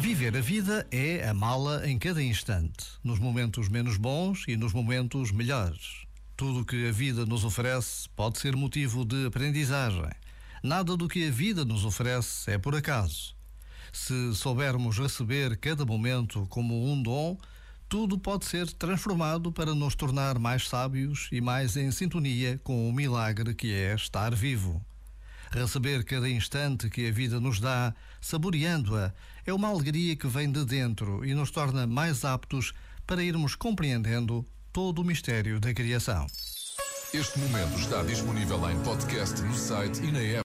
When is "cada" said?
1.98-2.22, 15.58-15.84, 26.04-26.28